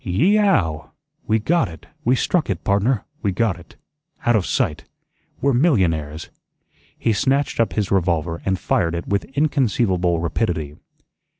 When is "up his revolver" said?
7.59-8.41